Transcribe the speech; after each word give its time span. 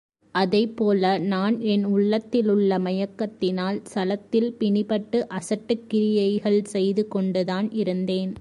அதைப் 0.35 0.77
போல 0.77 1.17
நான் 1.17 1.59
என் 1.59 1.85
உள்ளத்திலுள்ள 1.85 2.77
மயக்கத்தினால் 2.77 3.79
சளத்தில் 3.93 4.49
பிணிபட்டு 4.59 5.19
அசட்டுக் 5.29 5.89
கிரியைகள் 5.89 6.63
செய்து 6.65 7.07
கொண்டுதான் 7.07 7.71
இருந்தேன். 7.71 8.31